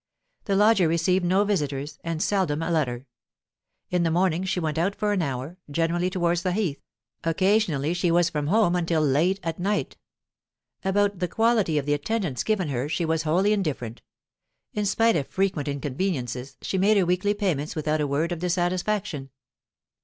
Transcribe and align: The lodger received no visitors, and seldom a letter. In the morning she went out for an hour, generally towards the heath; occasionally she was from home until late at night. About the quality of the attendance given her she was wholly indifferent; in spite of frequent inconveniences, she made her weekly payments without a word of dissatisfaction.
The 0.45 0.55
lodger 0.55 0.87
received 0.87 1.23
no 1.23 1.43
visitors, 1.43 1.99
and 2.03 2.23
seldom 2.23 2.63
a 2.63 2.71
letter. 2.71 3.05
In 3.91 4.01
the 4.01 4.09
morning 4.09 4.43
she 4.45 4.59
went 4.59 4.79
out 4.79 4.95
for 4.95 5.13
an 5.13 5.21
hour, 5.21 5.59
generally 5.69 6.09
towards 6.09 6.41
the 6.41 6.53
heath; 6.53 6.81
occasionally 7.23 7.93
she 7.93 8.09
was 8.09 8.27
from 8.27 8.47
home 8.47 8.75
until 8.75 9.03
late 9.03 9.39
at 9.43 9.59
night. 9.59 9.97
About 10.83 11.19
the 11.19 11.27
quality 11.27 11.77
of 11.77 11.85
the 11.85 11.93
attendance 11.93 12.43
given 12.43 12.69
her 12.69 12.89
she 12.89 13.05
was 13.05 13.21
wholly 13.21 13.53
indifferent; 13.53 14.01
in 14.73 14.87
spite 14.87 15.15
of 15.15 15.27
frequent 15.27 15.67
inconveniences, 15.67 16.57
she 16.63 16.79
made 16.79 16.97
her 16.97 17.05
weekly 17.05 17.35
payments 17.35 17.75
without 17.75 18.01
a 18.01 18.07
word 18.07 18.31
of 18.31 18.39
dissatisfaction. 18.39 19.29